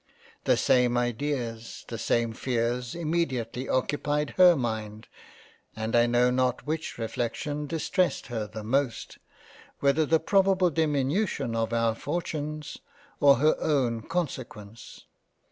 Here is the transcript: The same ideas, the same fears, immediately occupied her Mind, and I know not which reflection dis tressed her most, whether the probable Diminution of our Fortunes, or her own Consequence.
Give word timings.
The 0.45 0.57
same 0.57 0.97
ideas, 0.97 1.85
the 1.87 1.99
same 1.99 2.33
fears, 2.33 2.95
immediately 2.95 3.69
occupied 3.69 4.31
her 4.31 4.55
Mind, 4.55 5.07
and 5.75 5.95
I 5.95 6.07
know 6.07 6.31
not 6.31 6.65
which 6.65 6.97
reflection 6.97 7.67
dis 7.67 7.87
tressed 7.87 8.25
her 8.25 8.49
most, 8.63 9.19
whether 9.79 10.07
the 10.07 10.19
probable 10.19 10.71
Diminution 10.71 11.55
of 11.55 11.71
our 11.71 11.93
Fortunes, 11.93 12.79
or 13.19 13.35
her 13.35 13.55
own 13.59 14.01
Consequence. 14.01 15.05